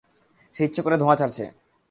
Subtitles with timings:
[0.55, 1.43] সে ইচ্ছে করে ধোঁয়া ছাড়ছে।